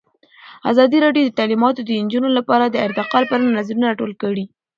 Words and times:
ازادي 0.71 0.97
راډیو 1.05 1.23
د 1.27 1.31
تعلیمات 1.39 1.75
د 1.81 1.89
نجونو 2.05 2.29
لپاره 2.37 2.65
د 2.67 2.75
ارتقا 2.85 3.17
لپاره 3.23 3.43
نظرونه 3.59 3.85
راټول 3.87 4.11
کړي. 4.23 4.45